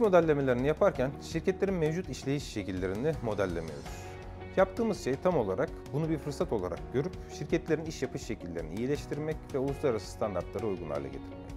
modellemelerini 0.00 0.66
yaparken 0.66 1.10
şirketlerin 1.22 1.74
mevcut 1.74 2.08
işleyiş 2.08 2.44
şekillerini 2.44 3.12
modellemiyoruz. 3.22 4.08
Yaptığımız 4.56 5.04
şey 5.04 5.14
tam 5.14 5.36
olarak 5.36 5.70
bunu 5.92 6.08
bir 6.08 6.18
fırsat 6.18 6.52
olarak 6.52 6.78
görüp 6.92 7.12
şirketlerin 7.38 7.84
iş 7.84 8.02
yapış 8.02 8.22
şekillerini 8.22 8.74
iyileştirmek 8.74 9.36
ve 9.54 9.58
uluslararası 9.58 10.10
standartlara 10.10 10.66
uygun 10.66 10.90
hale 10.90 11.08
getirmek. 11.08 11.48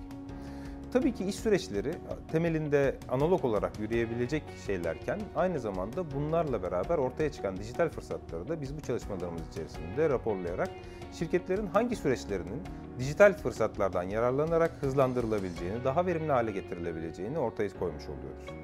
Tabii 0.94 1.14
ki 1.14 1.26
iş 1.26 1.36
süreçleri 1.36 1.94
temelinde 2.32 2.98
analog 3.09 3.46
olarak 3.46 3.80
yürüyebilecek 3.80 4.44
şeylerken 4.66 5.20
aynı 5.36 5.60
zamanda 5.60 6.12
bunlarla 6.12 6.64
beraber 6.64 6.98
ortaya 6.98 7.32
çıkan 7.32 7.58
dijital 7.58 7.89
fırsatları 7.89 8.48
da 8.48 8.62
biz 8.62 8.78
bu 8.78 8.82
çalışmalarımız 8.82 9.42
içerisinde 9.52 10.10
raporlayarak 10.10 10.70
şirketlerin 11.14 11.68
hangi 11.68 11.96
süreçlerinin 11.96 12.62
dijital 13.00 13.34
fırsatlardan 13.34 14.04
yararlanarak 14.04 14.72
hızlandırılabileceğini, 14.82 15.84
daha 15.84 16.06
verimli 16.06 16.32
hale 16.32 16.52
getirilebileceğini 16.52 17.40
ortaya 17.40 17.70
koymuş 17.80 18.04
oluyoruz. 18.04 18.62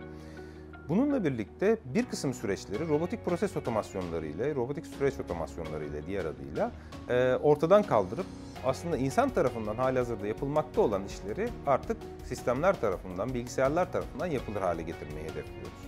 Bununla 0.89 1.23
birlikte 1.23 1.77
bir 1.85 2.05
kısım 2.05 2.33
süreçleri 2.33 2.87
robotik 2.87 3.25
proses 3.25 3.57
otomasyonları 3.57 4.25
ile, 4.25 4.55
robotik 4.55 4.85
süreç 4.85 5.19
otomasyonları 5.19 5.85
ile 5.85 6.05
diğer 6.07 6.25
adıyla 6.25 6.71
e, 7.09 7.35
ortadan 7.35 7.83
kaldırıp 7.83 8.25
aslında 8.65 8.97
insan 8.97 9.29
tarafından 9.29 9.75
halihazırda 9.75 10.27
yapılmakta 10.27 10.81
olan 10.81 11.05
işleri 11.05 11.49
artık 11.67 11.97
sistemler 12.25 12.81
tarafından, 12.81 13.33
bilgisayarlar 13.33 13.91
tarafından 13.91 14.25
yapılır 14.25 14.61
hale 14.61 14.81
getirmeyi 14.81 15.23
hedefliyoruz. 15.23 15.87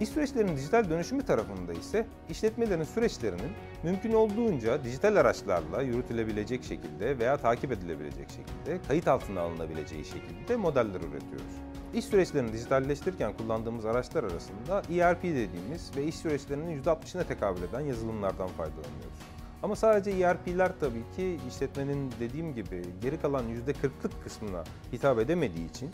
İş 0.00 0.08
süreçlerinin 0.08 0.56
dijital 0.56 0.90
dönüşümü 0.90 1.22
tarafında 1.22 1.72
ise 1.72 2.06
işletmelerin 2.30 2.84
süreçlerinin 2.84 3.50
mümkün 3.82 4.12
olduğunca 4.12 4.84
dijital 4.84 5.16
araçlarla 5.16 5.82
yürütülebilecek 5.82 6.64
şekilde 6.64 7.18
veya 7.18 7.36
takip 7.36 7.72
edilebilecek 7.72 8.30
şekilde, 8.30 8.78
kayıt 8.88 9.08
altına 9.08 9.40
alınabileceği 9.40 10.04
şekilde 10.04 10.56
modeller 10.56 11.00
üretiyoruz. 11.00 11.56
İş 11.94 12.04
süreçlerini 12.04 12.52
dijitalleştirirken 12.52 13.36
kullandığımız 13.36 13.84
araçlar 13.84 14.24
arasında 14.24 14.82
ERP 14.90 15.22
dediğimiz 15.22 15.90
ve 15.96 16.04
iş 16.04 16.14
süreçlerinin 16.14 16.82
%60'ına 16.82 17.24
tekabül 17.24 17.62
eden 17.62 17.80
yazılımlardan 17.80 18.48
faydalanıyoruz. 18.48 19.18
Ama 19.62 19.76
sadece 19.76 20.10
ERP'ler 20.10 20.72
tabii 20.80 21.04
ki 21.16 21.38
işletmenin 21.48 22.12
dediğim 22.20 22.54
gibi 22.54 22.82
geri 23.02 23.20
kalan 23.20 23.44
%40'lık 23.44 24.24
kısmına 24.24 24.64
hitap 24.92 25.18
edemediği 25.18 25.70
için 25.70 25.90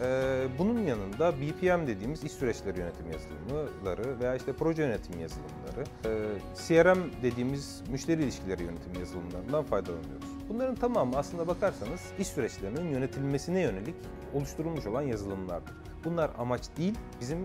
ee, 0.00 0.46
bunun 0.58 0.78
yanında 0.78 1.32
BPM 1.32 1.86
dediğimiz 1.86 2.24
iş 2.24 2.32
süreçleri 2.32 2.78
yönetim 2.78 3.06
yazılımları 3.12 4.20
veya 4.20 4.36
işte 4.36 4.52
proje 4.52 4.82
yönetim 4.82 5.20
yazılımları, 5.20 5.84
e, 6.04 6.10
CRM 6.54 7.22
dediğimiz 7.22 7.82
müşteri 7.90 8.22
ilişkileri 8.22 8.62
yönetim 8.62 9.00
yazılımlarından 9.00 9.64
faydalanıyoruz. 9.64 10.28
Bunların 10.48 10.74
tamamı 10.74 11.16
aslında 11.16 11.46
bakarsanız 11.46 12.00
iş 12.18 12.26
süreçlerinin 12.26 12.88
yönetilmesine 12.88 13.60
yönelik 13.60 13.94
oluşturulmuş 14.34 14.86
olan 14.86 15.02
yazılımlardır. 15.02 15.74
Bunlar 16.04 16.30
amaç 16.38 16.62
değil, 16.76 16.94
bizim 17.20 17.38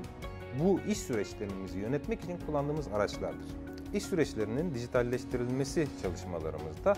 bu 0.59 0.80
iş 0.88 0.98
süreçlerimizi 0.98 1.80
yönetmek 1.80 2.23
için 2.23 2.38
kullandığımız 2.45 2.88
araçlardır. 2.88 3.48
İş 3.94 4.03
süreçlerinin 4.03 4.73
dijitalleştirilmesi 4.73 5.88
çalışmalarımızda 6.02 6.95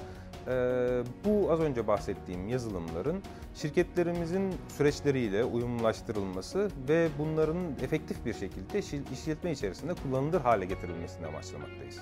bu 1.26 1.52
az 1.52 1.60
önce 1.60 1.88
bahsettiğim 1.88 2.48
yazılımların 2.48 3.24
şirketlerimizin 3.56 4.54
süreçleriyle 4.68 5.44
uyumlaştırılması 5.44 6.70
ve 6.90 7.10
bunların 7.20 7.58
efektif 7.84 8.26
bir 8.26 8.34
şekilde 8.34 8.80
işletme 9.14 9.52
içerisinde 9.52 9.94
kullanılır 9.94 10.42
hale 10.42 10.66
getirilmesini 10.66 11.28
amaçlamaktayız. 11.28 12.00